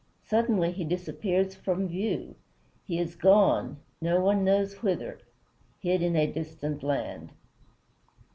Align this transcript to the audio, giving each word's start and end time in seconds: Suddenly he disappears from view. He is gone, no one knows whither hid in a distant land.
Suddenly 0.23 0.71
he 0.71 0.83
disappears 0.83 1.53
from 1.53 1.87
view. 1.87 2.33
He 2.87 2.97
is 2.97 3.13
gone, 3.15 3.77
no 4.01 4.19
one 4.19 4.43
knows 4.43 4.81
whither 4.81 5.19
hid 5.79 6.01
in 6.01 6.15
a 6.15 6.25
distant 6.25 6.81
land. 6.81 7.29